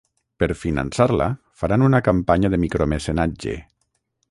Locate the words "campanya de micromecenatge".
2.09-3.57